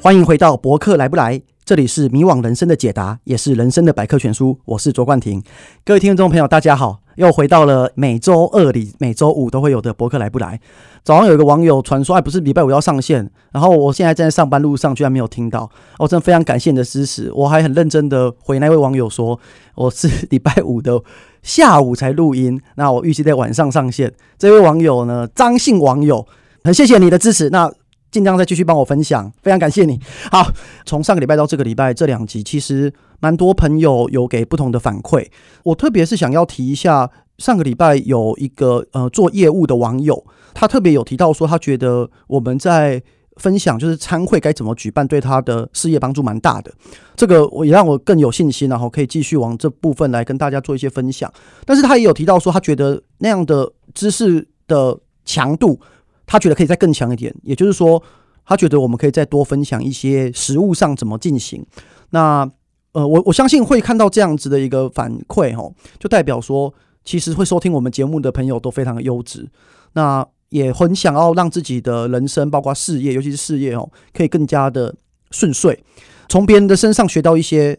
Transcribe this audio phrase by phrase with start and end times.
[0.00, 4.56] 欢迎回到博客来不来，这里是迷惘人生的解答，也是人生的百科全书。
[4.64, 5.42] 我是卓冠廷，
[5.84, 10.60] 各位听众朋友，大家好，又回到了每周二里每周五都会有的博客来不来。
[11.02, 17.32] 早上有一个网友传说，哎，不是礼拜五要上线，然后我现在正在上班路上，居然没有听到，我真的非常感谢你的支持。
[17.34, 19.38] 我还很认真的回那位网友说，
[19.74, 21.02] 我是礼拜五的
[21.42, 24.14] 下午才录音，那我预计在晚上上线。
[24.38, 26.24] 这位网友呢，张姓网友，
[26.62, 27.50] 很谢谢你的支持。
[27.50, 27.68] 那。
[28.10, 30.00] 尽量再继续帮我分享，非常感谢你。
[30.32, 30.50] 好，
[30.86, 35.26] 从上个礼拜到这个礼拜这两集，其实蛮多朋友有给不同的反馈。
[35.62, 43.02] 我特别是想要提一下，上个礼拜有一个呃做业务的网友，他特别有提到说，他觉得我们在
[43.36, 46.72] 分享就是餐会该怎么举办，对他的事业帮助蛮大的。
[47.14, 51.30] 这个我也让我更有信心，然后可以继续往这部分来跟大家做一些分享。
[51.66, 55.78] 但是他也有提到说，他觉得那样的知识的强度。
[56.28, 58.00] 他觉得可以再更强一点，也就是说，
[58.44, 61.64] 他觉得我们可以再多分享一些实务上怎么进行。
[62.10, 62.48] 那
[62.92, 66.72] 呃，我我相信会看到这样子的一个反馈哦，就代表说，
[67.04, 69.48] 其实会收听我们节目的朋友都非常的优质，
[69.94, 74.94] 那也很想要让自己的人生，包括事业，尤其是事业哦，可以更加的
[75.30, 75.82] 顺遂，
[76.28, 77.78] 从别人的身上学到一些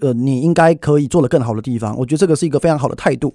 [0.00, 1.96] 呃，你应该可以做得更好的地方。
[1.98, 3.34] 我觉得这个是一个非常好的态度。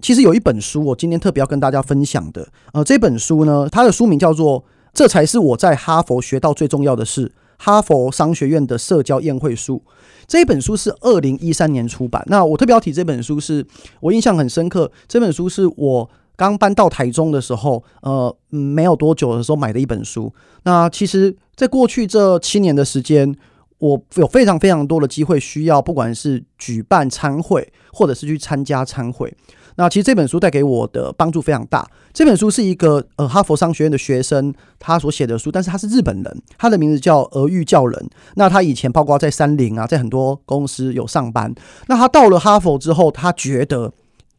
[0.00, 2.48] 其实有一本书，我今天特别要跟大家分享的。
[2.72, 4.60] 呃，这本书呢，它的书名叫做
[4.92, 7.26] 《这才是我在哈佛学到最重要的事》，
[7.58, 9.82] 哈佛商学院的社交宴会书。
[10.26, 12.24] 这本书是二零一三年出版。
[12.28, 13.66] 那我特别要提这本书是，是
[14.00, 14.90] 我印象很深刻。
[15.08, 20.32] 这本书是我刚搬到台中的时候，呃，没有多久的时候买的一本书。
[20.62, 23.36] 那其实，在过去这七年的时间，
[23.78, 29.34] 我有非常非常多的机会，需要不管是举办餐会，或者是去参加餐会。
[29.80, 31.88] 那其实这本书带给我的帮助非常大。
[32.12, 38.10] 这本书是一个呃哈佛商学院的学生他所写的书，但是他是日本人，他的名字叫俄玉教人。
[38.34, 41.54] 那他以前包括在三菱啊，在很多公司有上班。
[41.86, 43.90] 那他到了哈佛之后，他觉得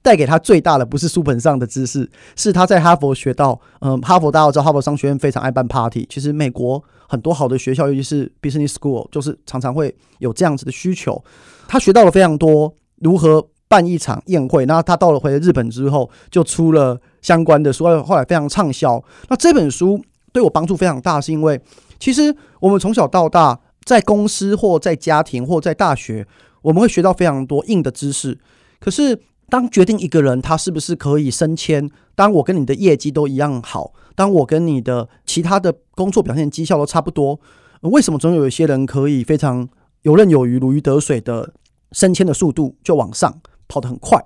[0.04, 6.06] 带给他最大的不是书本上的知识，是他在哈佛学到，嗯，哈佛大家知道，哈佛商学院非常爱办 party。
[6.08, 11.20] 其实美国很多好的学校，尤其是 business school，就是常常会有这样子的需求。
[11.68, 13.48] 他学到了非常多如何。
[13.72, 19.02] 办一场宴会，那他到了回日本之后，就出了相关的书，后来非常畅销。
[19.30, 21.58] 那这本书对我帮助非常大，是因为
[21.98, 26.28] 其实我们从小到大，在公司或在家庭或在大学，
[26.62, 28.38] 我们会学到非常多硬的知识。
[28.82, 29.18] 可是，
[29.50, 37.40] 当决定一个人他是不是可以升迁，当我跟你的业绩都一样好，当我跟你的其他的工作表现绩效都差不多，
[37.84, 39.70] 为什么总有一些人可以非常
[40.02, 41.54] 游刃有余、如鱼得水的
[41.94, 43.42] 升迁的速度就往上？
[43.72, 44.22] 跑得很快，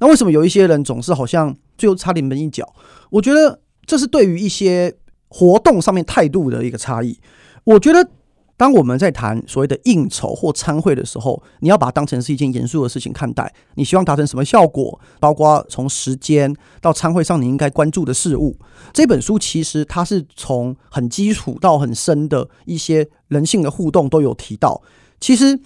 [0.00, 2.68] 那为什么有一些人总是好像最后差临门一脚？
[3.10, 4.92] 我觉得这是对于一些
[5.28, 7.16] 活动上面态度的一个差异。
[7.62, 8.10] 我觉得
[8.56, 13.54] 当我们在谈所谓的应酬或参会的时候，你要把它当成是一件严肃的事情看待。
[13.76, 15.00] 你希望达成什么效果？
[15.20, 18.58] 包括从时间到餐会上你应该关注的事物。
[18.92, 24.82] 这本书其实它是从很基础到很深的一些人性的互动都有提到。
[25.20, 25.60] 其实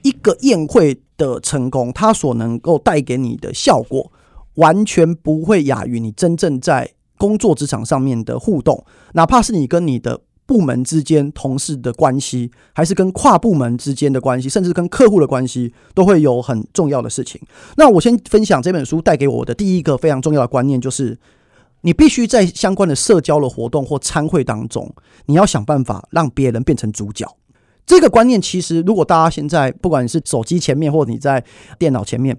[0.00, 1.02] 一个宴会。
[1.20, 4.10] 的成功，它所能够带给你的效果，
[4.54, 8.82] 完全不会亚于你真正在工作职场上面的互动。
[9.12, 17.38] 哪怕是你跟你的部门之间同事的关系，还是跟跨部门之间的关系，甚至跟客户的关系，都会有很重要的事情。
[17.76, 21.18] 那我先分享这本书带给我的第一个非常重要的观念，就是
[21.82, 24.90] 你必须在相关的社交的活动或参会当中，
[25.26, 27.26] 你要想办法让别人变成主角。
[27.90, 31.44] 这个观念其实，如果大家现在不管是手机前面，或者你在
[31.76, 32.38] 电脑前面，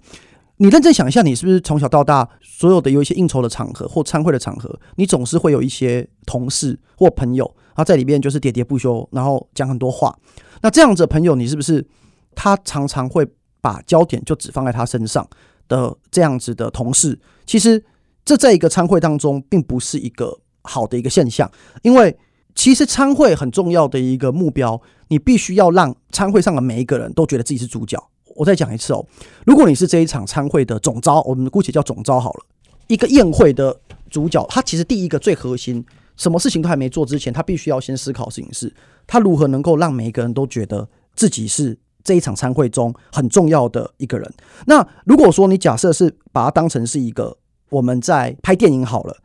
[0.55, 10.17] 你认真想一下，你是不是从小到大所有的有一些应酬的场合或参会的场合，你总是会有一些同事或朋友，他在里面就是喋喋不休，然后讲很多话。
[10.61, 11.85] 那这样子的朋友，你是不是
[12.33, 13.27] 他常常会
[13.59, 15.27] 把焦点就只放在他身上
[15.67, 17.19] 的这样子的同事？
[17.45, 17.83] 其实
[18.23, 21.51] 这在一个餐会当中，并不是一个好的一个现象，
[21.81, 22.17] 因为。
[22.53, 24.79] 其实餐会很重要的一个目标，
[25.11, 28.01] 你必须要让餐会上的每一个人都觉得自己是主角。
[28.33, 29.05] 我再讲一次哦，
[29.45, 32.45] 如果你是这一场餐会的总招，我们姑且叫总招好了，
[32.87, 33.77] 一个宴会的
[34.09, 35.85] 主角，他其实第一个最核心，
[36.15, 38.73] 什么事情都还没做之前，他必须要先思考事情是，
[39.05, 44.33] 他如何能够让每一个人都觉得自己是这一场餐会中很重要的一个人。
[44.65, 47.37] 那如果说你假设是把它当成是一个
[47.69, 49.17] 我们在拍电影好了，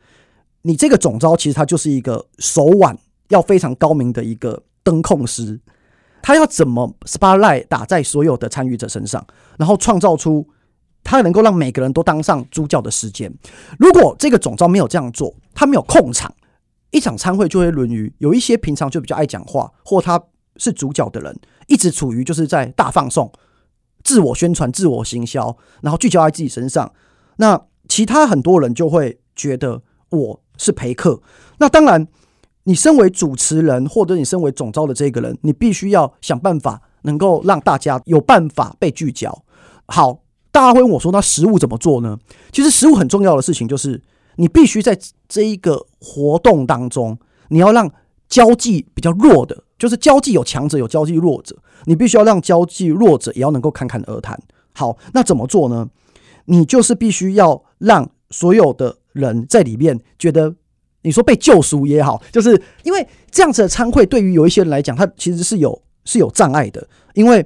[0.63, 2.99] 你这个总招其实他就是一个手腕。
[3.29, 5.59] 要非常高明的一个灯控师，
[6.21, 9.25] 他要怎么 spotlight 打在所有的参与者身上，
[9.57, 10.47] 然后创造出
[11.03, 13.33] 他能够让每个人都当上主角的时间。
[13.79, 16.33] 如果这个总召没有这样做，他没有控场，
[16.91, 20.21] 一场餐会就会沦于有一些平常就比较爱讲话，或他
[20.57, 23.31] 是主角的人，一直处于就是在大放送、
[24.03, 26.91] 自我宣传、自我行销，然后聚焦在自己身上。
[27.37, 31.21] 那其他很多人就会觉得我是陪客。
[31.59, 32.07] 那当然，
[32.67, 39.41] 你身为主持人或者你身为总召的这个人，你必须要想办法能够让大家有办法被聚焦。
[39.85, 40.19] 好，
[40.51, 42.19] 大家会问我说：“那实务怎么做呢？”
[42.51, 44.03] 其实实务很重要的事情就是，
[44.35, 44.99] 你必须在
[45.29, 47.17] 这一个活动当中，
[47.47, 47.89] 你要让
[48.27, 51.55] 交际比较弱的，就是交际有强者，有交际弱者，
[51.85, 54.37] 你必须要让交际弱者也要能够侃侃而谈。
[54.73, 55.87] 好，那怎么做呢？
[56.47, 60.55] 你就是必须要让所有的人在里面觉得，
[61.07, 67.43] 你说被救赎也好，就是因为这样子的参会对于有一些人来讲，他其实是有是有障碍的，因为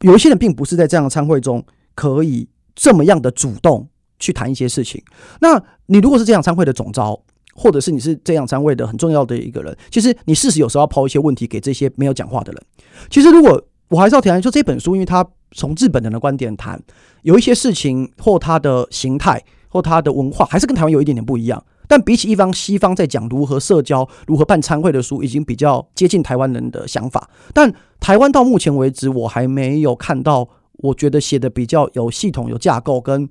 [0.00, 1.62] 有一些人并不是在这样的参会中
[1.94, 3.86] 可以这么样的主动
[4.18, 5.02] 去谈一些事情。
[5.40, 7.22] 那你如果是这样参会的总召，
[7.54, 12.62] 或者是你是这样参会的很重要的一个人，其实你事实有时候要抛一些问题给这些没有讲话的人。
[13.10, 16.82] 其实如果我还是要提，就这本书，因为它从日本人的观点谈，
[17.22, 21.62] 有一些事情或它的形态或它的文化，还是跟台湾有一点点不一样。
[21.86, 27.28] 但比起一方西方在讲如何社交、如何办参会的书，已经比较接近台湾人的想法。
[27.52, 33.28] 但台湾到目前为止，我还没有看到我觉得写的比较有系统、有架构跟。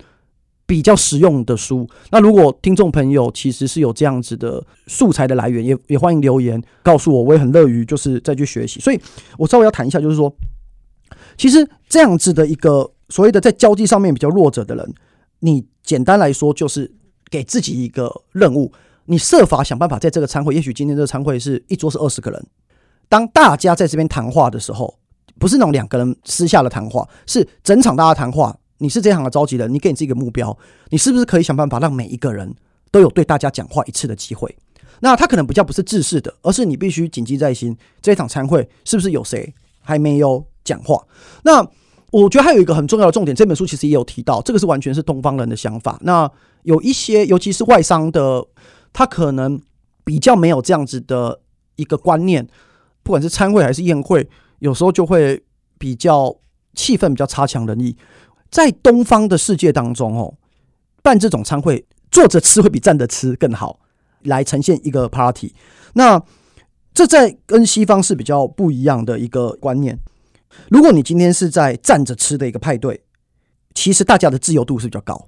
[0.66, 8.80] 比较实用的书，那如果听众朋友其实是有这样子的素材的来源，也也欢迎留言告诉我，我也很乐于就是再去学习。
[8.80, 9.00] 所以
[9.38, 10.34] 我稍微要谈一下，就是说，
[11.38, 14.94] 其实这样子的一个所谓的在交际上面比较弱者的人，
[15.42, 16.90] 你简单来说就是
[17.34, 18.72] 给自己一个任务，
[19.06, 22.46] 你设法想办法在这个餐会，也许今天这个餐会是一桌是二十个人，
[23.10, 25.00] 当大家在这边谈话的时候，
[25.40, 28.56] 不是那种两个人私下的谈话，是整场大家谈话。
[28.78, 30.56] 你是这行的召集人，你给你自己一个目标，
[30.90, 32.54] 你是不是可以想办法让每一个人
[32.92, 34.56] 都有对大家讲话一次的机会？
[35.00, 39.52] 那他可能比较不是制式的，而是你必须谨记在心，这场餐会是不是有谁
[39.82, 41.02] 还没有讲话？
[41.44, 41.66] 那
[42.12, 45.98] 我觉得还有一个很重要的重点，这本书其实也有提到，这个是完全是东方人的想法。
[46.02, 46.30] 那
[46.64, 48.46] 有一些，尤其是外商的，
[48.92, 49.62] 他可能
[50.04, 51.42] 比较没有这样子的
[51.76, 52.48] 一个观念，
[53.04, 54.30] 不管是餐会还是宴会，
[54.60, 55.44] 有时候就会
[55.78, 56.36] 比较
[56.74, 57.96] 气氛比较差强人意。
[58.50, 60.36] 在东方的世界当中，哦，
[61.02, 63.80] 办这种餐会，坐着吃会比站着吃更好，
[64.22, 65.54] 来呈现一个 party。
[65.94, 66.22] 那
[66.94, 69.98] 这在跟西方是比较不一样的一个观念。
[70.70, 73.04] 如果你今天是在站着吃的一个派对，
[73.74, 75.28] 其实大家的自由度是比较高，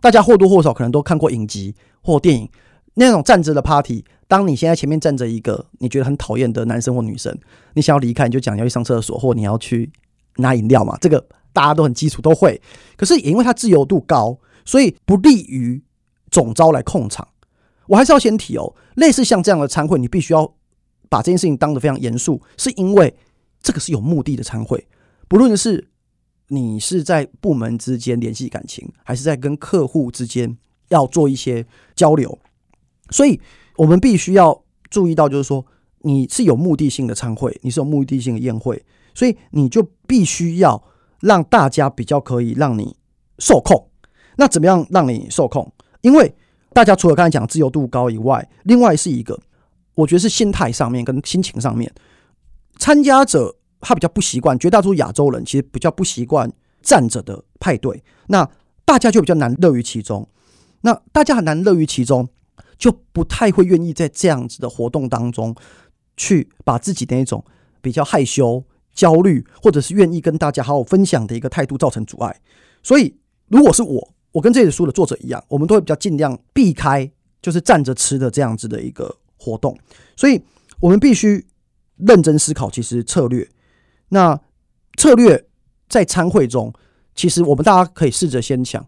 [0.00, 2.48] 大家或多或少可能都看过影集或电影，
[2.94, 4.04] 那种站着的 party。
[4.28, 7.36] 当你现在前面站着一个你觉得很讨厌的男生或女生，
[7.74, 9.90] 你想要离开，你就讲要去上厕所，或你要去
[10.36, 11.26] 拿饮料嘛，这个。
[11.52, 12.60] 大家都很基础，都会。
[12.98, 15.82] 可是也因为它自由度高，所以不利于
[16.30, 17.26] 总招来控场。
[17.86, 20.52] 我还是要先提哦，类似像这样的餐会，你必须要
[21.08, 23.16] 把这件事情当得非常严肃，是因为
[23.62, 24.86] 这个是有目的的餐会。
[25.28, 25.88] 不论是
[26.48, 30.56] 你是在部门之间联系感情，还是在跟客户之间
[30.88, 32.38] 要做一些交流，
[33.10, 33.40] 所以
[33.76, 35.64] 我们必须要注意到，就是说
[36.00, 38.84] 你是有目的性的参会，你是有目的性的宴会，
[39.14, 40.82] 所以你就必须要。
[41.20, 42.94] 让大家比较可以让你
[43.38, 43.88] 受控，
[44.36, 45.72] 那怎么样让你受控？
[46.02, 46.32] 因为
[46.74, 49.40] 大家除了刚才讲自由度高以外，另外是一个，
[49.94, 51.90] 我觉得是心态上面跟心情上面，
[52.78, 56.50] 参加者他比较不习惯，绝大多数亚洲人其实比较不习惯
[56.82, 58.48] 站着的派对，那
[58.84, 60.28] 大家就比较难乐于其中，
[60.82, 62.28] 那大家很难乐于其中，
[62.78, 65.54] 就不太会愿意在这样子的活动当中
[66.16, 67.44] 去把自己的那种
[67.80, 68.64] 比较害羞。
[68.96, 72.40] 焦虑，或者是愿意跟大家好好分享的一个态度造成阻碍，
[72.82, 73.14] 所以
[73.48, 79.78] 如果是我，我跟这本书的作者一样，我们都会比较尽量避开就是站着吃的这样子的一个活动，
[80.16, 80.40] 所以
[80.80, 81.44] 我们必须
[81.98, 83.46] 认真思考，其实策略。
[84.08, 84.40] 那
[84.96, 85.46] 策略
[85.88, 86.72] 在参会中，
[87.14, 88.86] 其实我们大家可以试着先想，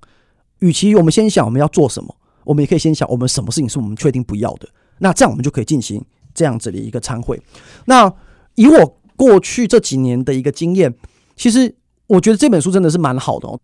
[0.60, 7.40] 与其我们先想我们要做什么，我们也可以先想我们什么事情是我们确定不要的，那这样我们就可以进行这样子的一个参会。
[7.86, 8.12] 那
[8.54, 8.94] 以我。
[9.18, 10.94] 过去这几年的一个经验，
[11.34, 11.74] 其实
[12.06, 13.58] 我觉得这本书真的是蛮好的哦。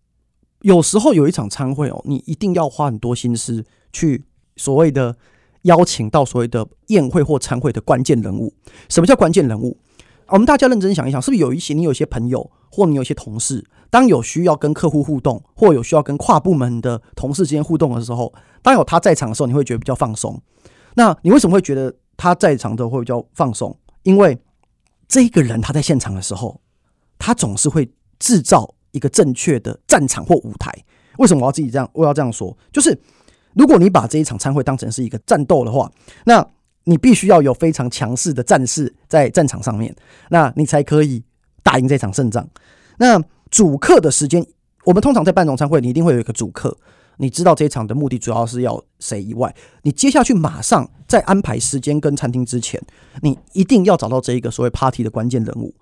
[0.63, 4.25] 有时候有一场餐会哦，你一定要花很多心思去
[4.57, 5.15] 所谓的
[5.61, 8.53] 邀请到所谓的宴会或餐会的关键人物。
[8.89, 9.77] 什么叫关键人物？
[10.27, 20.41] 我们大家认真想一想，是不是有一些你有一些朋友或你有一些同事，当有需要跟客户互动，或有需要跟跨部门的同事之间互动的时候，当有他在场的时候，你会觉得比较放松。
[20.95, 23.77] 那你为什么会觉得他在场的会比较放松？
[24.03, 24.37] 因为
[25.07, 26.59] 这个人他在现场的时候，
[27.19, 30.71] 他总是会制造一个正确的战场或舞台。
[31.17, 31.89] 为什么我要自己这样？
[31.93, 32.97] 我要这样说，就是
[33.53, 35.91] 如果你把这一场餐会当成是一个战斗的话，
[36.25, 36.45] 那
[36.85, 39.95] 你必须要有非常强势的战士在战场上面，
[40.29, 41.21] 那你才可以
[41.61, 42.47] 打赢这场胜仗。
[42.97, 44.45] 那主客的时间，
[44.85, 46.75] 我们通常在办这种餐会，你一定会有一个主客。
[47.17, 52.81] 你知道这一场的目的主要是要谁以外，你接下去马上在安排时间跟餐厅之前，
[53.21, 55.73] 你一定要找到这一个所谓 party 的关键人物。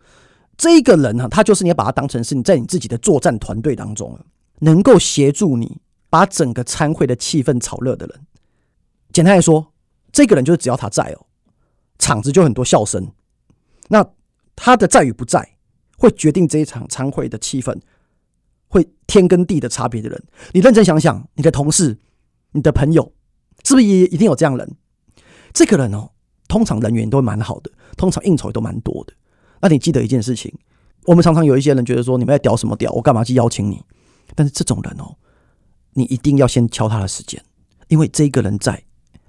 [0.56, 4.16] 这一个人呢，他就是你要把他当成是你在你自己的作战团队当中，
[4.60, 5.80] 能够协助你
[6.12, 8.20] 把整个餐会的气氛炒热的人。
[9.12, 9.73] 简单来说，
[10.14, 11.26] 这个人就是只要他在哦，
[12.00, 13.12] 场子就很多笑声。
[13.90, 14.08] 那
[14.56, 15.58] 他的在与不在，
[15.98, 17.78] 会决定这一场餐会的气氛。
[18.70, 22.00] 会天跟地的差别的人，你认真想想，你的同事、
[22.54, 23.14] 你的朋友，
[23.64, 24.78] 是不是也一定有这样人？
[25.54, 26.10] 这个人哦，
[26.48, 29.14] 通常人缘都蛮好的，通常应酬都蛮多的。
[29.62, 30.52] 那你记得一件事情，
[31.06, 32.92] 我们常常有一些人觉得说，你们在屌什么屌？
[32.94, 33.80] 我干嘛去邀请你？
[34.34, 35.16] 但是这种人哦，
[35.94, 37.40] 你一定要先敲他的时间，
[37.90, 38.84] 因为这个人在，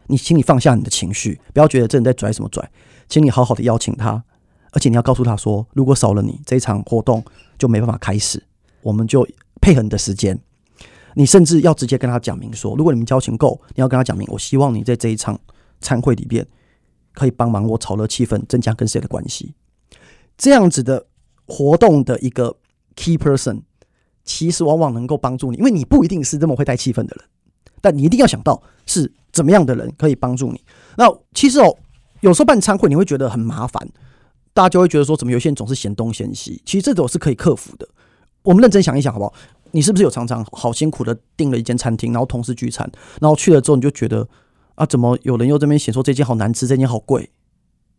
[0.07, 2.71] 你请你放下你的情绪，不要觉得这人在拽什么拽，
[3.09, 4.23] 请你好好的邀请他，
[4.73, 7.25] 而且你要告诉他说，如果少了你，这一场活动
[7.59, 8.43] 就没办法开始。
[8.83, 9.27] 我们就
[9.61, 10.39] 配合你的时间，
[11.15, 15.41] 你甚至要直接跟他讲明说，如果你们交情够，你要跟他讲明，我希望你在这一场
[15.81, 16.47] 餐会里边
[17.15, 19.55] 可以帮忙我炒热气氛，增加跟谁的关系。
[20.37, 21.07] 这样子的
[21.47, 22.57] 活动的一个
[22.97, 23.63] key person，
[24.25, 27.25] 其实往往能够帮助你，因为你不一定是这么会带气氛的人，
[27.81, 30.65] 但你一定要想到是怎么样的人可以帮助你。
[30.97, 31.77] 那其实哦，
[32.21, 33.87] 有时候办餐会你会觉得很麻烦，
[34.55, 37.87] 大家就会觉得说，怎么有些人总是嫌东嫌西，其实这种是可以克服的。
[38.43, 39.35] 我们认真想一想，好不好？
[39.73, 42.89] 你是不是有常常好辛苦的订了一间餐厅，然后同事聚餐，
[43.21, 44.27] 然后去了之后你就觉得
[44.77, 47.29] 啊，怎么有人又这边写说这间好难吃，这间好贵？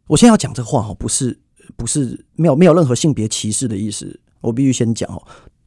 [0.07, 1.37] 我现在要讲这话哈，不是
[1.75, 5.21] 不是没有没有任何性别歧视的意思，我必须先讲哦。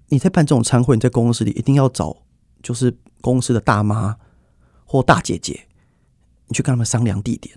[0.08, 2.16] 你在办这种餐会，你在公司里一定要找
[2.62, 4.16] 就是公司的大妈
[4.88, 5.68] 或大姐姐，
[6.48, 7.56] 你去跟他们商量地点，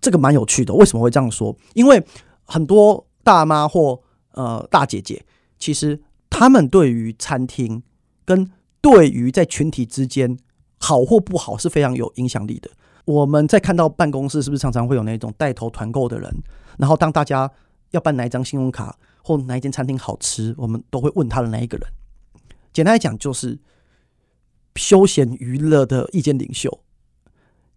[0.00, 0.74] 这个蛮有趣的。
[0.74, 1.56] 为什么会这样说？
[1.74, 2.04] 因为
[2.42, 4.02] 很多大妈或
[4.32, 5.24] 呃大姐姐
[5.60, 6.02] 其实。
[6.30, 7.82] 他们对于餐厅
[8.26, 8.48] 跟
[8.82, 10.38] 对于在群体之间
[10.78, 12.70] 好或不好是非常有影响力的。
[13.06, 16.30] 我们在看到办公室是不是常常会有那种带头团购的人？
[16.76, 17.50] 然后当大家
[17.92, 21.88] 要办哪一张信用卡或哪一间餐厅好吃，我们都会问他的那一个人。
[22.74, 23.58] 简单来讲，就是
[24.78, 26.80] 休闲娱乐的意见领袖。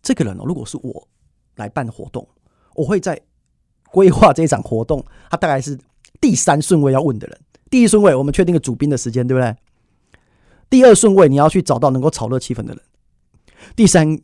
[0.01, 1.08] 这个人哦，如果是我
[1.55, 2.27] 来办活动，
[2.75, 3.20] 我会在
[3.91, 5.77] 规划这一场活动，他大概是
[6.22, 7.39] 第三顺位要问的人。
[7.70, 9.55] 第一顺位，我们确定个主宾的时间，对不对？
[10.70, 12.81] 第二顺位，你要去找到能够炒热气氛的人。
[13.75, 14.20] 第三，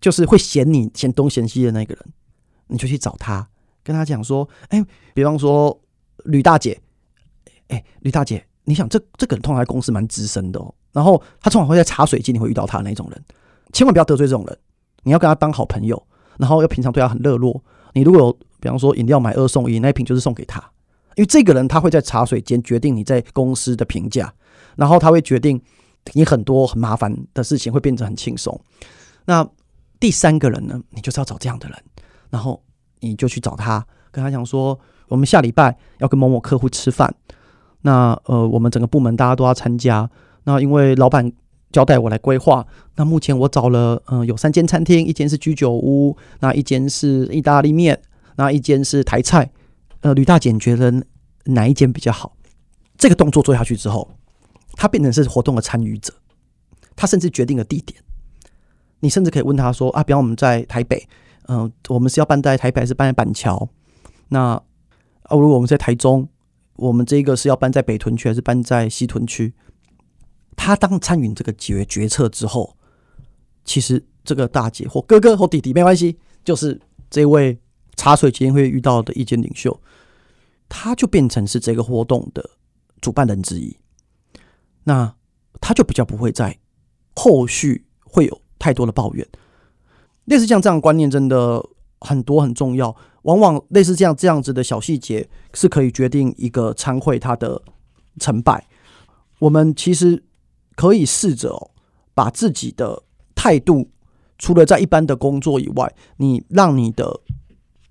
[0.00, 2.04] 就是会嫌你嫌东嫌西的那个人，
[2.66, 3.48] 你就去找他，
[3.82, 5.80] 跟他讲说：“哎，比方说
[6.24, 6.80] 吕大姐，
[7.68, 13.24] 哎，吕大姐，你想这这个人通常在公司蛮资深的哦，然后他通常会在茶水间你会遇到他那种人，
[13.72, 14.58] 千万不要得罪这种人，
[15.02, 16.02] 你要跟他当好朋友，
[16.38, 17.62] 然后要平常对他很热络。
[17.92, 20.60] 你如果有比方说饮料买二送一，那一瓶就是送给他。”
[21.16, 24.34] 因为这个人他会在茶水间决定你在公司的评价，
[24.74, 25.62] 然后他会决定
[26.14, 28.60] 你很多很麻烦的事情会变得很轻松。
[29.26, 29.48] 那
[30.00, 31.78] 第三个人呢，你就是要找这样的人，
[32.30, 32.60] 然后
[32.98, 37.14] 你就去找他，跟他讲说，我们下礼拜要跟某某客户吃饭，
[37.86, 40.10] 那呃，我们整个部门大家都要参加。
[40.44, 41.30] 那因为老板
[41.70, 48.00] 交代我来规划，那目前我找了嗯、呃、有三间餐厅，一间是居酒屋，那一间是意大利面，
[48.36, 49.50] 那一间是台菜。
[50.00, 51.04] 呃，吕大姐觉得
[51.44, 52.36] 哪一间比较好？
[52.96, 54.08] 这个动作做下去之后，
[54.72, 56.12] 他变成是活动的参与者，
[56.96, 58.00] 他甚至决定了地点。
[59.00, 61.06] 你甚至可以问他说：“啊，比方我们在台北，
[61.48, 63.68] 嗯、我们是要办在台北，还是办在板桥？
[64.28, 64.52] 那
[65.24, 66.26] 啊，如果我们在台中，
[66.76, 69.52] 我们这个是要搬在北屯区，还是搬在西屯区？”
[70.56, 72.76] 他当参与这个决决策之后，
[73.64, 77.58] 其实这个大姐或哥哥或弟弟没关系，就是这位。
[77.96, 79.80] 茶水间会遇到的意见领袖，
[80.68, 82.50] 他就变成是这个活动的
[83.00, 83.76] 主办人之一，
[84.82, 85.14] 那
[85.60, 86.58] 他就比较不会在
[87.14, 89.24] 后续会有太多的抱怨。
[90.24, 91.64] 类似像这样观念真的
[92.04, 97.60] 很多很重要，往往类似这样这样子的小细节是可以决定一个餐会它的
[98.20, 98.64] 成败。
[99.40, 100.22] 我们其实
[100.76, 101.70] 可以试着，
[102.14, 103.02] 把自己的
[103.34, 103.88] 态度，
[104.38, 107.20] 除了在一般的工作以外，你让你的。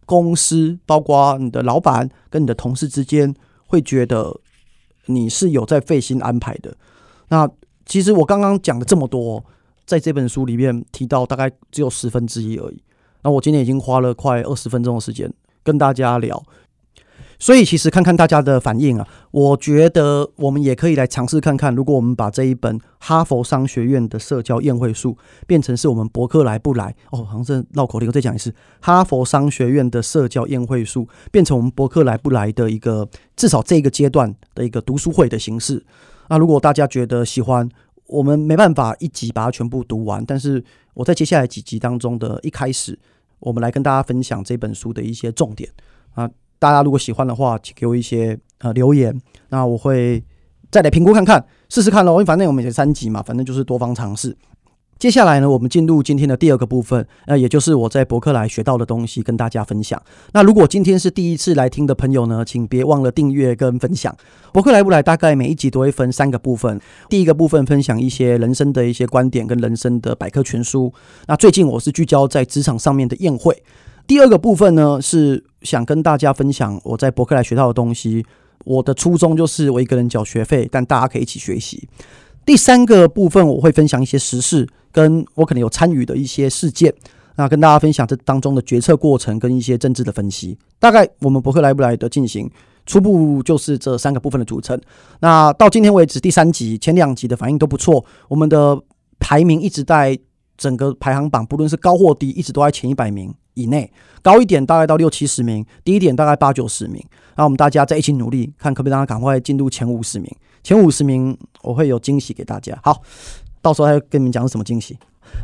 [0.06, 3.34] 公司包括你的老板跟你的同事之间，
[3.66, 4.42] 会觉得
[5.06, 6.76] 你是有在费心安排的。
[7.30, 7.50] 那
[7.86, 9.42] 其实我刚刚讲的这么多，
[9.86, 12.84] 在这本书里面提到大概只有十分之一而已。
[13.24, 15.32] 那我今天已经花了快二十分钟的时间
[15.64, 16.44] 跟大家聊。
[17.40, 35.84] 所以其实看看大家的反应啊，我觉得我们也可以来尝试看看，如果我们把这一本哈佛商学院的社交宴会术变成是我们柏克莱不来哦，好像是绕口令，我再讲一次，哈佛商学院的社交宴会术变成我们柏克莱不来的一个至少这个阶段的一个读书会的形式。
[36.30, 37.68] 那如果大家觉得喜欢，
[38.08, 40.64] 我们没办法一集把它全部读完，但是
[40.94, 42.98] 我在接下来几集当中的一开始，
[43.40, 45.70] 我们来跟大家分享这本书的一些重点
[46.14, 46.30] 啊。
[46.60, 49.20] 大家如果喜欢的话，请给我一些呃留言，
[49.50, 50.24] 那我会
[50.72, 52.14] 再来评估看看，试试看喽。
[52.14, 54.38] 因为反正我们也三集嘛，反正就是多方尝试。
[55.00, 60.02] 接下来呢，我们进入今天的第二个部分，呃，也就是我在博客来学到的东西，跟大家分享。
[60.32, 64.16] 那如果今天是第一次来听的朋友呢，请别忘了订阅跟分享。
[64.54, 65.02] 博客来不来？
[65.02, 66.80] 大概每一集都会分三个部分。
[67.10, 70.94] 第一个部分分享一些人生的一些观点跟人生的百科全书。
[71.28, 73.62] 那最近我是聚焦在职场上面的宴会。
[74.08, 78.26] 第二个部分呢，是想跟大家分享我在博客来学到的东西。
[78.64, 81.90] 我的初衷就是我一个人缴学费，但大家可以一起学习。
[82.46, 86.94] 第三个部分我会分享一些时事，跟我可能有参与的一些事件，
[87.36, 90.58] 那跟大家分享这当中的决策过程跟一些政治的分析。
[90.80, 92.50] 大概我们博客来不来的进行，
[92.86, 94.80] 初步就是这三个部分的组成。
[95.20, 98.80] 那到今天为止，第三集前两集的反应都不错，我们的
[99.20, 100.18] 排名一直在
[100.56, 103.34] 整个排行榜，不论是高或低，一直都在前一百名。
[103.56, 103.88] 以内
[104.24, 107.00] 高一点大概到六七十名，低一点大概八九十名。
[107.36, 110.28] 那我们大家再一起努力，看可不可以让他赶快进入前五十名。
[110.64, 112.76] 前五十名我会有惊喜给大家。
[112.82, 113.04] 好，
[113.64, 114.96] 到时候还要跟你们讲是什么惊喜。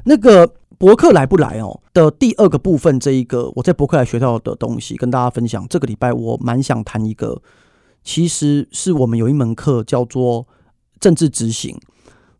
[0.05, 0.47] 那个
[0.77, 5.65] 博客来不来哦的第二个部分，这一个我在博客来学到的东西跟大家分享。
[5.67, 7.41] 这个礼拜我蛮想谈一个，
[8.03, 10.47] 其实是我们有一门课叫做
[10.99, 11.75] 政治执行。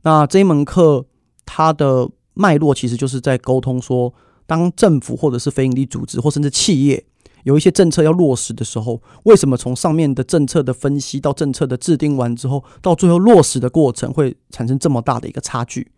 [0.04, 1.06] 那这一门课
[1.46, 4.14] 它的脉络其实就是在沟通说。
[4.50, 7.06] 当政府或者是非营利组织或甚至企业
[7.44, 15.92] 有一些政策要落实的时候，为什么从上面的政策的分析到政策的制定完之后，到最后落实的过程会产生这么大的一个差距？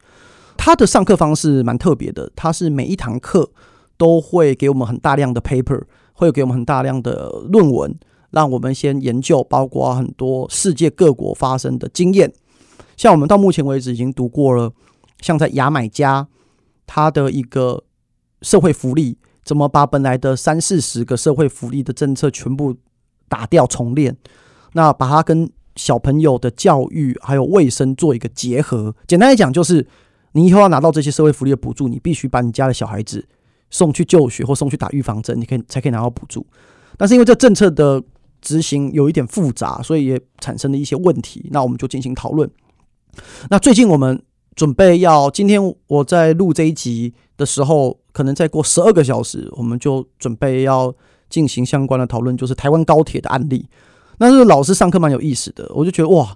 [0.58, 3.50] 他的上课方式蛮特别的，他是每一堂课
[3.98, 5.84] 都会给我们很大量的 paper，
[6.14, 7.98] 会给我们很大量的论文，
[8.30, 12.32] 让我们先研究，包括很多世界各国发生的经验。
[12.96, 14.72] 像我们到目前为止已经读过了，
[15.22, 16.28] 像在牙买加，
[16.86, 17.84] 他的一个。
[18.44, 22.76] 社会福利怎么把本来的三四十个社会福利的政策全部
[23.28, 24.16] 打掉重练？
[24.74, 28.96] 那把它跟小朋友的教育还有卫生做一个结合。
[29.08, 29.88] 简单来讲，就是
[30.34, 33.28] 你以后要拿到这些社会福利的补助，你必须把你家的小孩子
[33.70, 36.46] 送去就学或送去打预防针，你可以才可以拿到补助。
[36.98, 38.04] 但是因为这政策的
[38.42, 41.50] 执行有一点复杂，所以也产生了一些问题。
[41.52, 42.48] 那我们就进行讨论。
[43.50, 44.22] 那最近我们
[44.56, 48.01] 准备要，今天我在录这一集的时候。
[48.12, 50.94] 可能再过十二个小时，我们就准备要
[51.30, 53.68] 进行相关的讨论，就是台湾高铁的案例。
[54.18, 56.36] 那是老师上课蛮有意思的，我就觉得哇，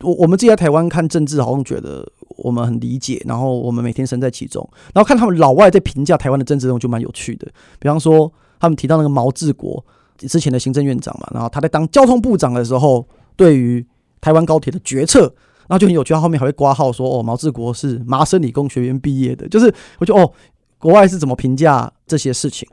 [0.00, 7.46] 我我们自己在台湾看政治，好像觉得我们很理解，然后我们每天身在其中，然后看他们老外在评价台湾的政治，那种就蛮有趣的。
[7.78, 9.84] 比方说，他们提到那个毛治国
[10.16, 13.84] 之前的行政院长嘛，然后他在当交通部长的时候，对于
[14.22, 15.20] 台湾高铁的决策，
[15.68, 20.32] 然后就很有趣，他后面还会挂号说哦，毛治国是麻省理工学院毕业的，就是我觉得哦。
[20.80, 22.68] 国外是怎么评价这些事情？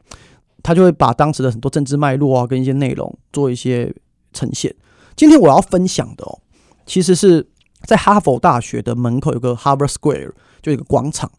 [0.64, 3.94] 他就会把当时的很多政治脉络啊，跟一些内容做一些
[4.34, 4.74] 呈现。
[5.16, 6.40] 今天我要分享的哦，
[6.86, 7.48] 其实是
[7.86, 11.32] 在哈佛大学的门口有个 Harvard Square，就一个广场。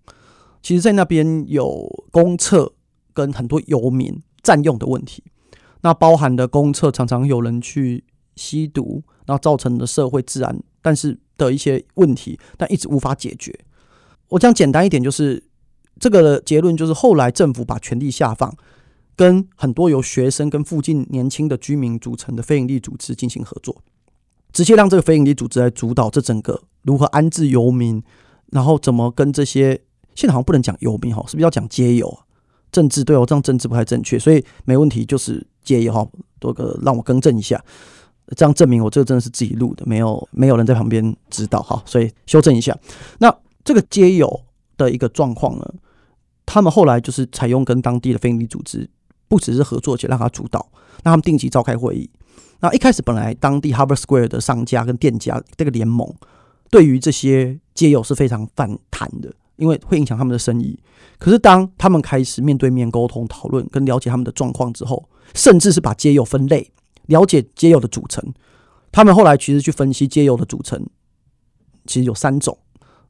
[0.62, 2.72] 其实，在那边有公厕
[3.12, 5.24] 跟很多游民占用的问题。
[5.80, 8.04] 那包含的公厕常常有人去
[8.36, 13.58] 吸毒，然后造成的社会治安，但是的一些问题，但一直无法解决。
[14.28, 15.47] 我讲简单一点，就是。
[15.98, 18.54] 这个结论就是，后来政府把权力下放，
[19.16, 23.82] 跟很多由学生跟附近年轻的居民组成的非营利组织进行合作，
[24.52, 28.02] 直接让这个非营利组织来主导这整个如何安置游民，
[28.52, 29.80] 然后怎么跟这些
[30.14, 32.18] 现在好像不能讲游民哈，是不是要讲街友？
[32.70, 36.06] 政治对哦，这样政治不太正确，所以没问题，就是街友哈，
[36.38, 37.58] 多个让我更正一下，
[38.36, 42.78] 这样证明我这个真的是自己录的，没有没有人在旁边指导哈，所以修正一下。
[43.18, 43.34] 那
[43.64, 44.42] 这个街友
[44.76, 45.74] 的一个状况呢？
[46.50, 48.88] 他们后来就是采用跟当地的非营利组织，
[49.28, 50.66] 不只是合作，且让他主导。
[51.04, 52.08] 那他们定期召开会议。
[52.60, 56.10] 那一开始本来当地 Harvard Square 的商家跟店家这个联盟，
[56.70, 60.80] 对于这些街友是非常反弹的，因为会影响他们的生意。
[61.18, 66.72] 可是当他们开始面对面沟通、讨论跟了解他们的状况之后，甚至是把街友分类，
[67.06, 68.24] 了解街友的组成。
[68.90, 70.82] 他们后来其实去分析街友的组成，
[71.84, 72.56] 其实有三种。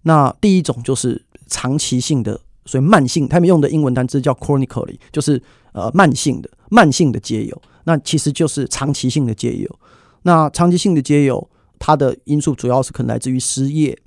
[0.03, 2.41] 那第一种就是长期性的。
[2.69, 7.63] 所以慢性，他们用的英文单词叫 chronically，就是呃慢性的慢性的街友。
[7.85, 9.79] 那其实就是长期性的街友。
[10.25, 13.99] 那长期性的街友，它的因素主要是可能来自于失业，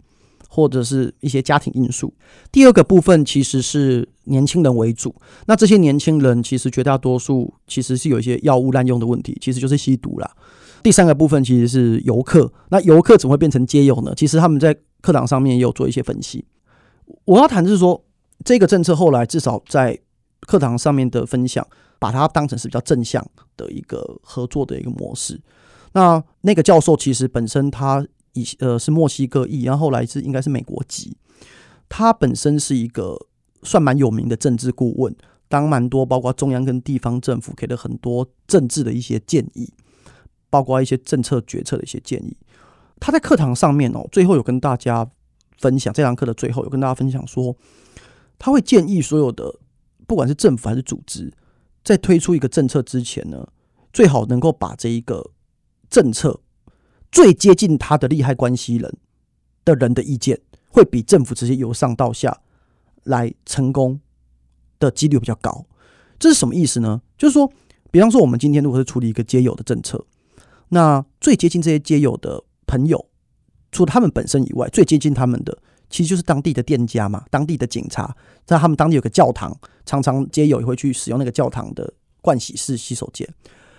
[0.47, 2.13] 或者是一些家庭因素。
[2.51, 5.15] 第二个部分其实是年轻人为主。
[5.47, 10.29] 那这些年轻人其实绝大多数其实是有一些药物滥用的问题，其实就是吸毒啦。
[10.83, 12.51] 第三个部分其实是游客。
[12.69, 14.13] 那游客怎么会变成街友呢？
[14.15, 16.45] 其实他们在课堂上面也有做一些分析。
[17.25, 18.03] 我要谈的是说，
[18.43, 19.99] 这个政策后来至少在
[20.41, 21.65] 课堂上面的分享，
[21.99, 23.25] 把它当成是比较正向
[23.55, 25.39] 的一个合作的一个模式。
[25.93, 31.17] 那那个教授其实本身他以呃是墨西哥裔，然后后来是应该是美国籍。
[31.89, 33.17] 他本身是一个
[33.63, 35.13] 算蛮有名的政治顾问，
[35.49, 39.73] 当蛮多包括中央跟地方政府给了很多政治的一些建议，
[40.49, 42.37] 包括一些政策决策的一些建议。
[42.99, 45.05] 他在课堂上面哦，最后有跟大家
[45.57, 47.53] 分享，这堂课的最后有跟大家分享说，
[48.43, 49.59] 他会建议所有的
[50.07, 51.31] 不管是政府还是组织，
[51.83, 53.47] 在推出一个政策之前呢，
[53.93, 55.29] 最好能够把这一个
[55.91, 56.41] 政策
[57.11, 58.97] 最接近他的利害关系人
[59.63, 62.41] 的人的意见，会比政府直接由上到下
[63.03, 64.01] 来成功
[64.79, 65.67] 的几率比较高。
[66.17, 67.03] 这是什么意思呢？
[67.15, 67.53] 就是说，
[67.91, 70.03] 比方说我们今天如果是处理一个街友的政策，
[70.69, 72.43] 那最接近这些街友的。
[72.67, 73.09] 朋友，
[73.69, 83.27] 除了他们本身以外，最接近他们的其实就是当地的店家嘛，当地的警察，在他们当地有个教堂，常常街友也会去使用那个教堂的盥洗式洗手间。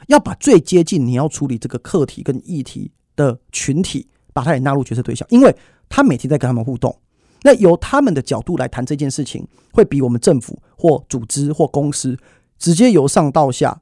[0.09, 5.57] 要把最接近你要处理这个课题跟议题的群体，把它也纳入决策对象，因为
[5.89, 6.97] 他每天在跟他们互动，
[7.43, 12.19] 那由他们的角度来谈这件事情，会比我们政府或组织或公司
[12.59, 13.81] 直接由上到下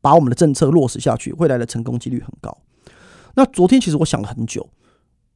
[0.00, 2.56] 把我们的政策落实下去，未来的成功几率很高。
[3.34, 4.68] 那昨天其实我想了很久，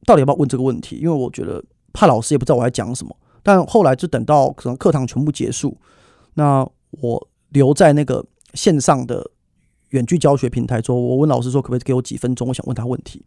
[0.09, 0.95] 到底要不要问这个问题？
[0.95, 3.15] 因为我觉得怕老师也不知道我在讲什么。
[3.43, 5.77] 但后来就等到可能课堂全部结束，
[6.33, 9.29] 那我留在那个线上的
[9.89, 12.47] 远距教学平台说，我问老师说可不可以给我几分钟？
[12.47, 13.23] 我想问他问题。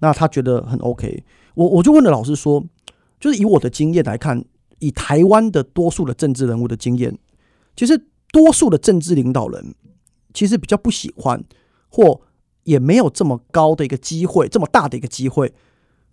[0.00, 2.62] 那他觉得很 OK，我我就问了老师说，
[3.18, 4.44] 就是以我的经验来看，
[4.80, 7.16] 以台湾的多数的政治人物的经验，
[7.74, 7.98] 其实
[8.30, 9.74] 多数的政治领导人
[10.34, 11.42] 其实比较不喜欢
[11.88, 12.20] 或。
[12.64, 15.54] 也没有这么高的一个机会，这么大的一个机会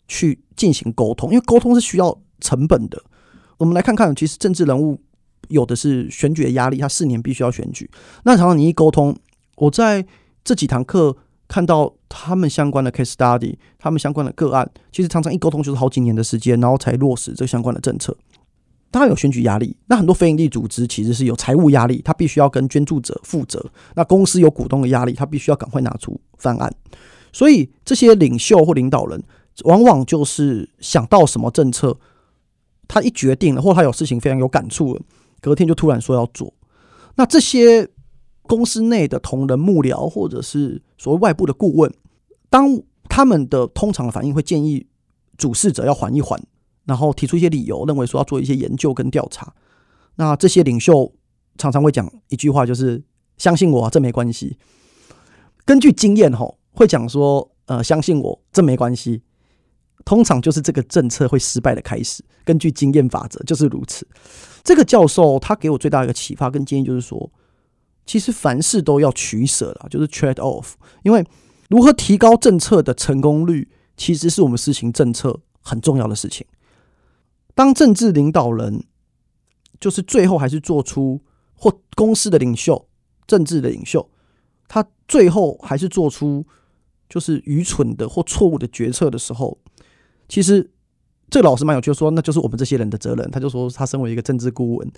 [0.07, 3.01] 去进行沟通，因为沟通是需要成本的。
[3.57, 4.99] 我们来看看，其实政治人物
[5.47, 7.89] 有的是选举的压力，他四年必须要选举。
[8.23, 9.15] 那常常你一沟通，
[9.55, 10.05] 我在
[10.43, 11.15] 这几堂课
[11.47, 18.15] 看到他们相关的 case study，他们相关的个案，其实常常一沟通就是好几年的时间，然后才落实这相关的政策。
[18.91, 23.63] 当然有选举压力，那很多非营利组织其实是有财务压力，他必须要跟捐助者负责。
[23.95, 26.73] 那公司有股东的压力，他必须要赶快拿出方案。
[27.33, 29.21] 所以这些领袖或领导人，
[29.63, 31.97] 往往就是想到什么政策，
[32.87, 35.01] 他一决定了，或他有事情非常有感触了，
[35.41, 36.53] 隔天就突然说要做。
[37.15, 37.89] 那这些
[38.43, 41.93] 公司内的同仁、幕僚，或者是所谓外部的顾问，
[42.49, 44.85] 当他们的通常的反应会建议
[45.37, 46.41] 主事者要缓一缓。
[46.87, 49.51] 然后提出一些理由，认为说要做一些研究跟调查。
[50.17, 51.11] 那这些领袖
[51.57, 53.03] 常常会讲一句话，就是
[53.37, 54.59] “相信我，这没关系”。
[55.65, 59.23] 根据经验，吼会讲说：“呃，相信我，这没关系。”
[60.03, 62.23] 通常就是这个政策会失败的开始。
[62.43, 64.08] 根据经验法则就是如此。
[64.63, 67.31] 这个教授他给我最大的一个启发跟建议就是说，
[68.05, 70.73] 其实凡事都要取舍了，就是 trade off。
[71.03, 71.25] 因为
[71.69, 76.45] 如何提高政策的成功率，其实是我们实行政策很重要的事情。
[77.55, 78.84] 当政治领导人，
[79.79, 81.21] 就是最后还是做出
[81.55, 82.88] 或公司的领袖、
[83.25, 84.10] 政治的领袖，
[84.67, 86.45] 他最后还是做出
[87.10, 89.58] 就是愚蠢的或错误的决策的时候，
[90.27, 90.69] 其实
[91.29, 93.29] 这个老师蛮有趣，说那就是我们这些人的责任。
[93.31, 94.91] 他就说他身为一个政治顾问，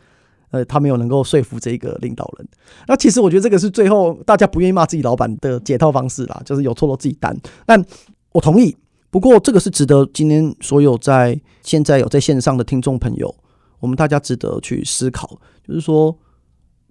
[0.52, 2.48] 呃，他没有能够说服这个领导人。
[2.88, 7.38] 那其实我觉得这个是最后大家不愿意骂自己老板的解套方式啦，就是有错都自己担。
[7.66, 7.84] 但
[8.32, 8.76] 我同意。
[9.10, 13.34] 不过，这个是值得今天所有在现在有在线上的听众朋友，
[13.80, 15.40] 我们大家值得去思考。
[15.66, 16.20] 就是说，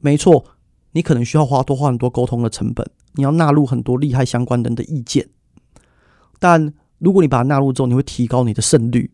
[0.00, 0.42] 没错，
[0.92, 5.28] 你可能需要花多花很多沟通的成本，你要纳入很多利害相关人的意见。
[6.40, 9.10] 但如果你把它纳入之后，你会提高你的胜率。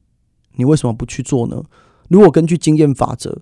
[0.56, 1.62] 你为什么不去做呢？
[2.08, 3.40] 如果根据经验法则，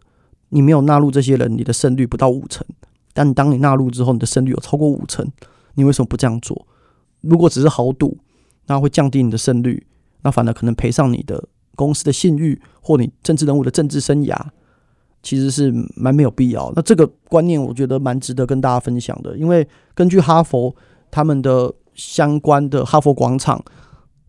[0.51, 2.67] 你没有纳入这些人，你的胜率不到五成。
[3.13, 5.27] 但当你纳入之后，你的胜率有超过五成，
[5.75, 6.67] 你为什么不这样做？
[7.21, 8.19] 如果只是豪赌。
[8.67, 9.85] 那会降低你的胜率，
[10.23, 11.43] 那反而可能赔上你的
[11.75, 14.39] 公司的信誉或你政治人物的政治生涯，
[15.25, 16.73] 其实是蛮没有必要。
[16.77, 20.73] 那这个观念我觉得蛮值得跟大家分享的，因为根据哈佛
[21.11, 23.61] 他们的相关的哈佛广场，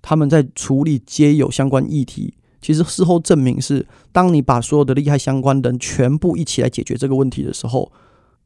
[0.01, 7.91] 他们在处理街友相关议题，其实事后证明是，当你把所有的利害相关人全部一起来解决这个问题的时候，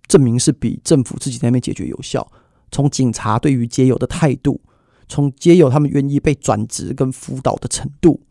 [0.07, 2.29] 证明是比政府自己在那边解决有效。
[2.71, 4.59] 从警察对于街友的态度，
[5.07, 8.21] 从街友他们愿意被转职跟辅导的程度，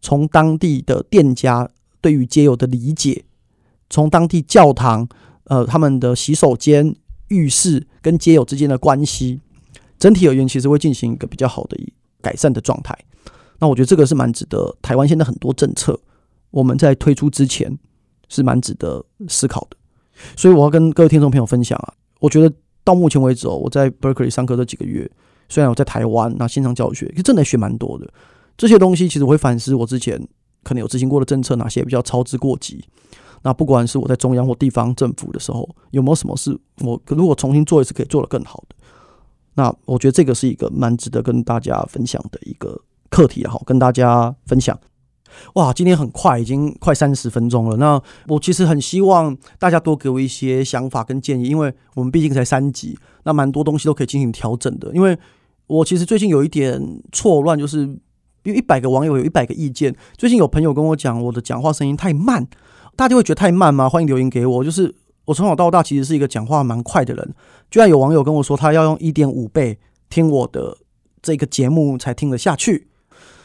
[0.00, 1.68] 从当地的店家
[2.00, 3.24] 对于街友的理解，
[3.90, 5.08] 从当地教堂
[5.44, 6.94] 呃他们的洗手间、
[7.28, 9.40] 浴室跟街友之间的关系，
[9.98, 11.76] 整体而言其实会进行一个比较好的
[12.20, 12.96] 改善的状态。
[13.58, 15.98] 那我觉得这个是蛮值得台湾现在很多政策
[16.50, 17.76] 我们在推出之前
[18.28, 19.76] 是蛮值得思考的。
[20.36, 22.54] 所以我要跟各位听众朋友分享啊，我觉得。
[22.84, 25.06] 到目前为止哦，我在 Berkeley 上课这几个月，
[25.50, 28.10] 虽然我在台湾那线上教学，其实真的学蛮多的。
[28.56, 30.18] 这些东西其实我会反思我之前
[30.62, 32.82] 可能有执行过的政策，哪些比较操之过急。
[33.42, 38.76] 那不管是我在中央或地方政府的时候，有没有什么是我如果重新做一次可以做得更好的？
[39.58, 44.78] 那我觉得这个是一个蛮值得跟大家分享的一个课题，好，跟大家分享。
[45.54, 47.76] 哇，今天很快，已经快三十分钟了。
[47.76, 54.92] 那我其实很希望大家多给我一些想法跟建议，因为我们毕竟才三集，那蛮多东西都可以进行调整的。
[54.94, 55.18] 因为
[55.66, 57.80] 我其实最近有一点错乱，就是
[58.44, 59.92] 因为一百个网友有一百个意见。
[60.16, 62.46] 最近有朋友跟我讲，我的讲话声音太慢，
[62.94, 63.88] 大家会觉得太慢吗？
[63.88, 64.62] 欢迎留言给我。
[64.62, 64.94] 就是
[65.24, 67.34] 我从小到大其实是一个讲话蛮快的人，
[67.70, 69.78] 居然有网友跟我说，他要用一点五倍
[70.08, 70.76] 听我的
[71.22, 72.88] 这个节目才听得下去。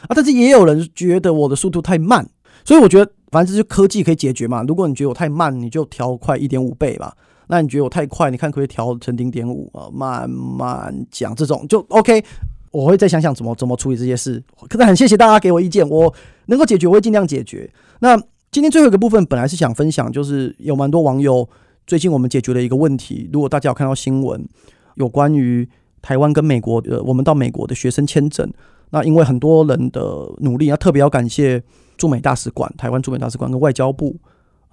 [0.03, 2.27] 啊，但是也有人觉得我的速度太慢，
[2.65, 4.63] 所以我觉得反正就是科技可以解决嘛。
[4.63, 7.15] 如果你觉得我太慢，你就调快一点五倍吧。
[7.47, 12.23] 那你觉得我太快，你看可以调成零点五啊，慢慢讲这种就 OK。
[12.71, 14.43] 我会再想想怎么怎么处理这些事。
[14.67, 16.11] 可是很谢谢大家给我意见，我
[16.47, 17.71] 能够解决我会尽量解决。
[17.99, 18.17] 那
[18.51, 21.47] 今天最后一个部分本来是想分享，就是有蛮多网友
[21.85, 23.29] 最近我们解决了一个问题。
[23.31, 24.47] 如果大家有看到新闻，
[24.95, 25.67] 有关于
[26.01, 28.51] 台湾跟美国呃，我们到美国的学生签证。
[28.91, 30.01] 那因为很多人的
[30.39, 31.61] 努力，要特别要感谢
[31.97, 34.15] 驻美大使馆、台湾驻美大使馆跟外交部，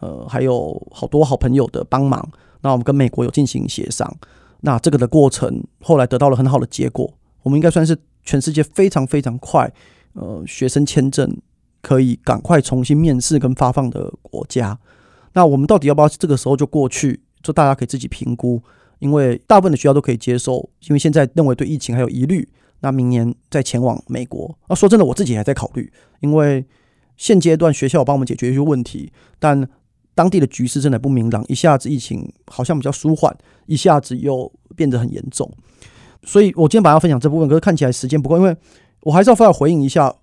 [0.01, 2.27] 呃，还有好多好朋友的帮忙。
[2.61, 4.14] 那我们跟美国有进行协商，
[4.61, 7.12] 那这个的过程后来得到了很好的结果。
[7.42, 9.73] 我们应该算是全世界非常非常快，
[10.12, 11.38] 呃，学生签证
[11.81, 14.79] 可以赶快重新面试跟发放的国家。
[15.33, 17.21] 那我们到底要不要这个时候就过去？
[17.43, 18.62] 就大家可以自己评估，
[18.99, 22.47] 因为大部分的学校都可以接受，因为现在认为对疫情还有疑虑。
[22.81, 24.59] 那明年再前往美国。
[24.69, 26.64] 那说真的，我自己还在考虑，因为
[27.16, 29.69] 现阶段学校帮我们解决一些问题，但
[30.14, 33.35] 当地的局势真的不明朗，一下子疫情好像比较舒缓，
[33.66, 35.51] 一下子又变得很严重。
[36.23, 38.57] 所以我今天本来要分享这部分，可是看起来时间不够，因为
[39.03, 40.14] 我还是要发表回应一下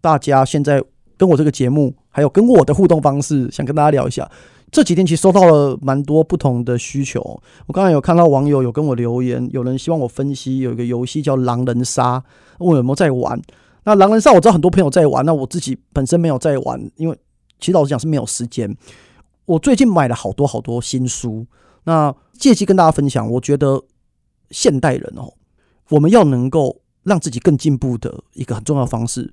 [0.00, 0.82] 大家现在
[1.16, 4.30] 跟我这个节目，还有跟我的互动方式，想跟大家聊一下。
[4.70, 7.20] 这几天其实收到了蛮多不同的需求。
[7.66, 12.22] 我刚才有看到网友有跟我留言，有人希望我分析有一个游戏叫狼人杀，
[12.58, 13.40] 问我有没有在玩。
[13.84, 17.16] 那狼人杀我知道很多朋友在玩，那我自己本身没有在玩，因为
[17.60, 18.76] 其实老实讲是没有时间。
[19.44, 21.46] 我最近买了好多好多新书，
[21.84, 23.80] 那借机跟大家分享，我觉得
[24.50, 25.32] 现代人哦，
[25.90, 29.32] 我们要能够让自己更进步的一个很重要方式。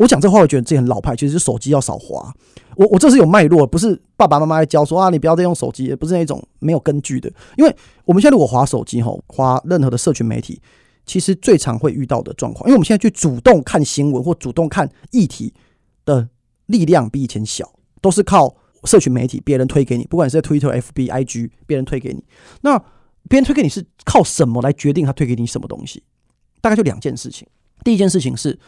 [0.00, 1.14] 我讲这话，我觉得自己很老派。
[1.14, 2.34] 其实手机要少滑。
[2.74, 7.30] 我我这是有脉络，不是爸爸妈妈在教说啊，你不要再用手机，也不是那种没有根据的。
[7.58, 10.58] 因为我们现在如果滑手机吼，滑任何的社群媒体，
[11.04, 15.52] 其实最常会遇到的状况，因为我们现在去主动看新闻或主动看议题
[16.06, 16.26] 的
[16.64, 22.24] 力量比以前小，都是靠社群媒体别人推给你，不管是在 Twitter、FB、IG，别人推给你。
[22.62, 22.82] 那
[23.28, 26.02] 别人推给你是靠什么来决定他推给你什么东西？
[26.62, 27.46] 大概就两件事情。
[27.84, 28.58] 第一件事情是。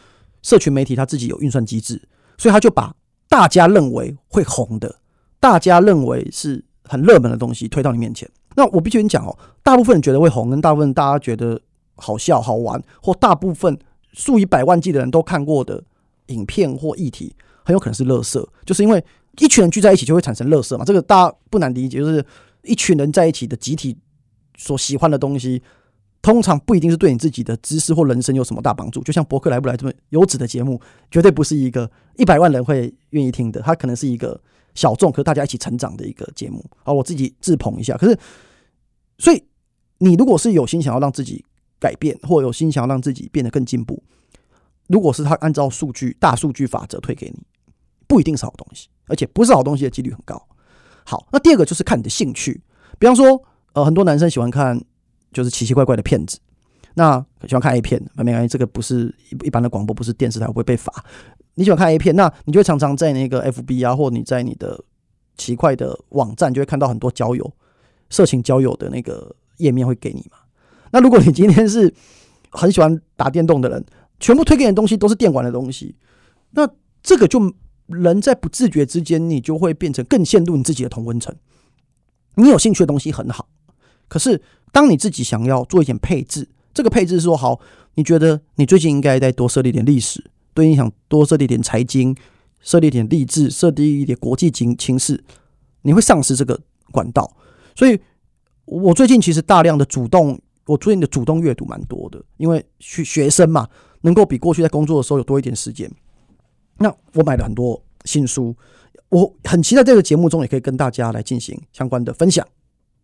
[0.43, 2.03] 社群媒体它自己有运算机制，
[2.37, 2.95] 所以他就把
[3.29, 4.97] 大家认为会红的、
[5.41, 8.29] 大家认为是很热门的东西推到你面前。
[8.55, 11.61] 那我必须跟你讲哦，大部分人觉得会红，跟大部分大家觉得
[11.95, 13.79] 好笑、好玩，或大部分
[14.13, 15.83] 数以百万计的人都看过的
[16.27, 19.03] 影片或议题，很有可能是垃圾，就是因为
[19.39, 20.85] 一群人聚在一起就会产生垃圾嘛。
[20.85, 22.23] 这个大家不难理解，就是
[22.63, 23.97] 一群人在一起的集体
[24.59, 25.63] 所喜欢的东西。
[26.23, 30.81] 通常不一定是对你自己的知识或人生有什么大帮助，就像博客来不来这么优质的节目，
[31.11, 34.41] 绝对不是一个一百万人会愿意听的，它可能是一个
[34.73, 36.65] 小众，可是大家一起成长的一个节目。
[36.85, 37.97] 好，我自己自捧一下。
[37.97, 38.17] 可是，
[39.19, 39.45] 所以
[39.99, 41.45] 你如果是有心想要让自己
[41.81, 44.01] 改变，或有心想要让自己变得更进步，
[44.87, 47.43] 如果是他按照数据大数据法则推给你，
[48.07, 50.41] 不一定是好东西，而且不是好东西的几率很高。
[51.05, 52.63] 好，那第二个就是看你的兴趣，
[53.01, 54.81] 比方说，呃，很多男生喜欢看。
[55.33, 56.39] 就是奇奇怪怪的骗子，
[56.95, 59.15] 那喜欢看 A 片，没关系，这个不是
[59.45, 60.93] 一般的广播，不是电视台，会被罚。
[61.55, 64.83] 你喜欢看 A 片，那你就会常常在那个 FB 啊，或你在你的
[65.37, 67.53] 奇怪的网站，就会看到很多交友、
[68.11, 70.39] 色情交友的那个页面会给你嘛。
[70.91, 71.93] 那如果你今天是
[72.51, 73.85] 很喜欢打电动的人，
[74.21, 75.95] 全部推给你的东西都是电玩的东西，
[76.51, 76.69] 那
[77.03, 77.53] 这个就
[77.87, 81.35] 人在不自觉之间，你就会变成更陷入你自己的同温层。
[82.37, 83.49] 你有兴趣的东西很好，
[84.09, 84.41] 可是
[84.73, 87.61] 当你自己想要做一点配置，这个配置是说好，
[87.95, 92.17] 你觉得你最近应该再多设立点历史，对你想多设立点财经，
[92.61, 95.23] 设立点励志，设立一点国际情情势，
[95.83, 96.59] 你会丧失这个
[96.91, 97.37] 管道。
[97.77, 98.01] 所以，
[98.65, 103.69] 我最近其实大量的主动，我最近的主动阅读蛮多的，因为学学生嘛，
[104.01, 105.91] 能够比过去在工作的时候有多一点时间。
[106.79, 108.57] 那我买了很多新书。
[109.11, 112.47] 我很期待这个节目中也可以跟大家来进行相关的分享，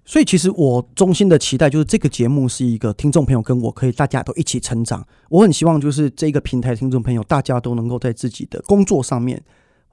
[0.09, 5.07] 所以其实我衷心的期待就是这个节目是一个听众朋友跟我可以大家都一起成长。
[5.29, 9.45] 我很希望就是这个平台听众朋友大家都能够在自己的工作上面，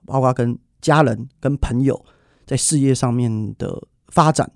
[0.06, 2.02] 包括跟家人、跟朋友
[2.46, 4.50] 在事业上面的发展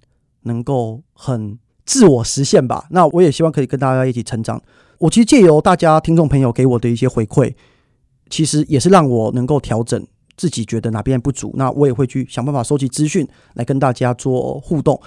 [0.44, 2.88] 能够很自我实现吧。
[2.92, 4.62] 那我也希望可以跟大家一起成长。
[4.98, 7.54] 我其实借由大家听众朋友给我的一些回馈，
[8.30, 10.08] 其实也是让我能够调整。
[10.38, 14.98] 自己觉得哪边不足，那我也会去想办法收集资讯来跟大家做互动。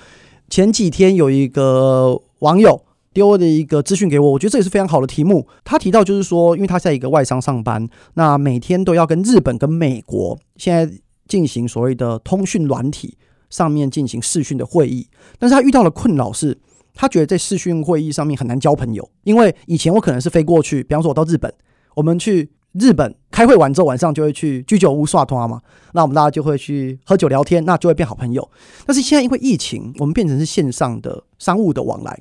[0.53, 2.85] 前几天有一个网友
[3.15, 5.49] 丢了一个资讯给我，我觉得这也是非常好的题目。
[5.65, 10.95] 他提到就是说，因为他在一个外商上班，那每天都要跟日本跟美国现在
[11.27, 13.17] 进行所谓的通讯软体
[13.49, 16.59] 上面进行视讯的会议，但是他遇到的困扰是，
[16.93, 21.51] 他觉得在视讯会议上面很难交朋友，因为以前我可能是飞过去，比方说我到日本，
[21.95, 22.51] 我们去。
[22.73, 25.61] 日本开会完之后，晚上就会去居酒屋刷通嘛，
[25.93, 28.49] 那我们大家就会去喝酒聊天，那就会变好朋友。
[28.87, 32.19] 但是现在因为疫情，我们变成是线上的商务的往来，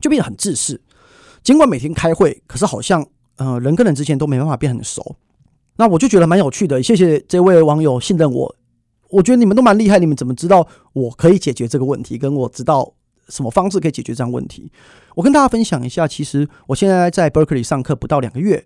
[0.00, 0.80] 就变得很自私。
[1.42, 5.16] 尽管每天开会，可是好像呃人跟人之间都没办法变很熟。
[5.76, 8.56] 那我就觉得蛮有趣的，谢谢这位网友信任我。
[9.08, 12.16] 我觉得你们都蛮厉害，你们怎么知道我可以解决这个问题？
[12.16, 12.94] 跟我知道
[13.28, 14.72] 什么方式可以解决这样问题？
[15.14, 18.64] 我跟大家分享一下，其实我现在在 Berkeley 上课不到两个月。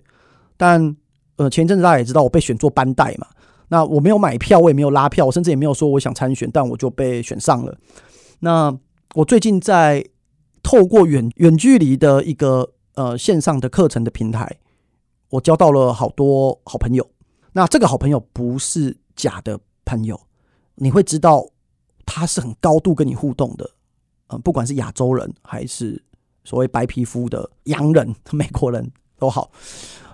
[0.57, 0.97] 但
[1.37, 3.27] 呃，前一阵子大家也知道我被选做班代嘛，
[3.69, 7.77] 那我没有买票，我也没有拉票，我甚至也没有说我想参选，但我就被选上了。
[8.41, 8.77] 那
[9.15, 10.05] 我最近在
[10.63, 14.59] 透过远远距离的一个呃线上的课程的平台，
[15.31, 17.11] 我交到了好多好朋友。
[17.53, 20.21] 那这个好朋友不是假的朋友，
[20.77, 21.47] 你会知道
[22.07, 23.71] 他是很高度跟你互动的，
[24.29, 26.03] 嗯、不管是亚洲人还是
[26.45, 29.51] 所谓白皮肤的洋人、美国人都好。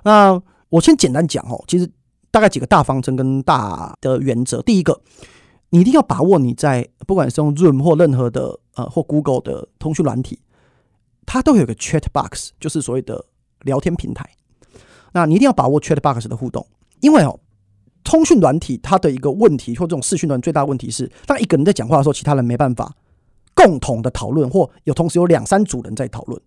[0.05, 1.91] 那我先简单讲哦，其实
[2.31, 4.63] 大概几个大方针跟大的原则。
[4.63, 5.01] 第一个，
[5.71, 10.39] 你一定要把握你在不管是用 Zoom 或任何的呃或 Google 的通讯软体，
[11.27, 13.25] 它都有个 Chat Box，就是所谓的
[13.63, 14.29] 聊天平台。
[15.13, 16.67] 那你一定要把握 Chat Box 的互动，
[17.01, 17.41] 因为哦，
[18.05, 22.95] 通讯软体它的一个问题或这种视讯软最大问题是，当一个人在讲话的时候，其他人没办法
[23.55, 26.41] 共同的讨论，或有同时有两三组人在讨论，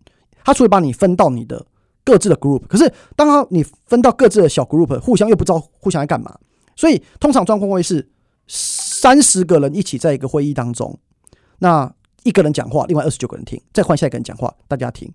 [0.43, 1.65] 它除了把你分到你的。
[2.03, 6.37] 各自的 group，可是当你分到各自的小 group，互相又不知道互相在干嘛，
[6.75, 8.07] 所以通常状况会是
[8.47, 10.97] 三十个人一起在一个会议当中，
[11.59, 11.89] 那
[12.23, 15.11] 一个人讲话，另外二十九个人听，再换下一个人讲话，大家听，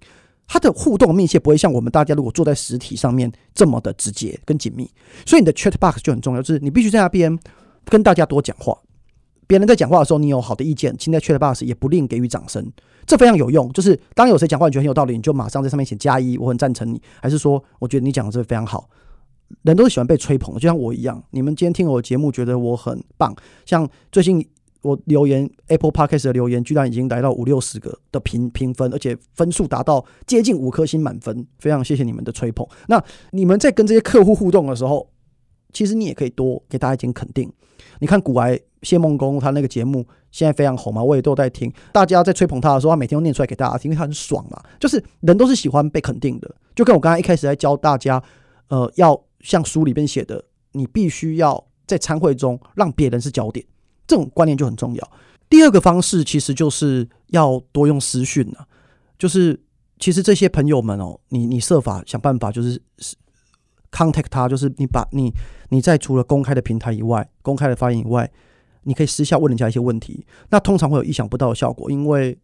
[0.46, 4.90] 他的互动密切不会像我们大家如果坐在实体上面这么的直接跟紧密，
[5.26, 7.38] 所以你的 chat box 就很重要，就是你必须在那边
[7.84, 8.76] 跟大家多讲话。
[9.48, 12.64] 别人在讲话的时候，你有好的意见，请在 Chat Box 也不吝给予掌声，
[13.04, 13.72] 这非常有用。
[13.72, 18.88] 就是当有谁讲话你觉得很有道理，你就马上在上面写加一，我很赞成你，还是说我觉得你讲的这非常好。
[19.62, 21.24] 人都是喜欢被吹捧的，就像我一样。
[21.30, 23.34] 你们今天听我的节目，觉得我很棒。
[23.64, 24.46] 像最近
[24.82, 32.66] 我留言 Apple Podcast 的留言，居然已经来到五六十个的评评分，而且分数达到接近五颗星满分，非常谢谢你们的吹捧。
[32.88, 35.08] 那你们在跟这些客户互动的时候，
[35.72, 37.52] 其实你也可以多给大家一点肯定。
[38.00, 41.72] 你看古埃谢孟公他那个节目现在非常红嘛，我也都在听。
[41.92, 44.62] 大家在吹捧他的时候，他每天都念出来给大家听，因为他很爽嘛。
[44.78, 48.22] 就是人都是喜欢被肯定的，就跟我刚才一开始在教大家，
[48.68, 53.64] 呃，要像书里边写的，你必须要在餐会中让别人是焦点，
[54.06, 55.10] 这种观念就很重要。
[55.48, 58.66] 第二个方式其实就是要多用私讯了，
[59.18, 59.58] 就是
[59.98, 62.80] 其实这些朋友们哦，你你设法想办法就是。
[63.90, 65.32] Contact 他，就是你把你
[65.70, 68.30] 你在除了公开的平台以外，公开的发言以外，
[68.82, 70.26] 你可以私下问人家一些问题。
[70.50, 72.38] 那通常会有意想不到的效果，因为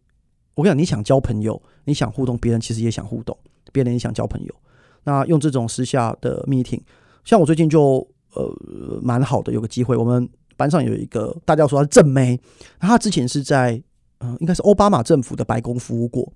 [0.55, 3.37] 我跟你讲，你想交朋友，你想互动，别人其实也想互动，
[3.71, 4.55] 别人也想交朋友。
[5.03, 6.81] 那用这种私下的 meeting，
[7.23, 12.39] 像我最近就呃蛮好的，有个机会，我们班上有一个大家说他是正妹，
[12.79, 13.81] 他之前是在
[14.19, 16.31] 嗯、应该是奥巴马政府的白宫服务过。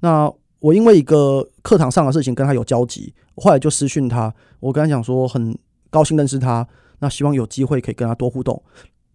[0.00, 0.30] 那
[0.64, 5.54] 我因为一个课堂上的事情跟他有交集，后来就私讯他，我跟他讲说很
[5.90, 6.66] 高兴认识他，
[7.00, 8.62] 那希望有机会可以跟他多互动，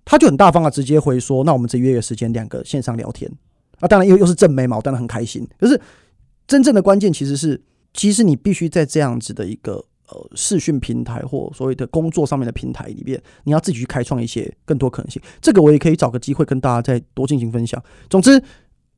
[0.06, 3.28] 他就很大方的直接回说，那我们这约个时间，两个线上聊天。
[3.80, 5.47] 啊，当然又又是正妹嘛，我当然很开心。
[5.58, 5.82] 可是
[6.45, 7.60] 真正的关键其实是，
[7.95, 15.20] 其实你必须在这样子的一个呃视讯平台或所谓的工作上面的平台里面，你要自己去开创一些更多可能性。
[15.41, 17.84] 这个我也可以找个机会跟大家再多进行分享。
[18.08, 18.39] 总之，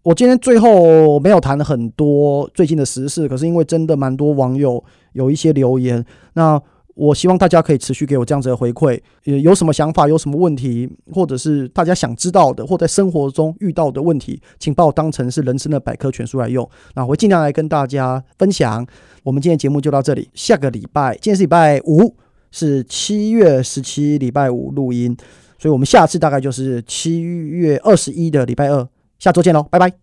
[0.04, 4.84] 我今天最后没有谈很多最近的时事，可是因为真的蛮多网友
[5.14, 6.62] 有一些留言，那。
[6.94, 16.70] 我希望大家可以持续给我这样子的回馈，有什么想法，有什么问题，或者是大家想知道的，或在生活中遇到的问题，请把我当成是人生的百科全书来用。
[16.94, 18.86] 那我会尽量来跟大家分享。
[19.24, 22.14] 我们今天节目就到这里，下个礼拜，今天是礼拜五，
[22.52, 25.16] 是七月十七，礼拜五录音，
[25.58, 28.88] 所以我们下次大概就是七月二十一的礼拜二，
[29.22, 30.01] 下周见喽，拜拜。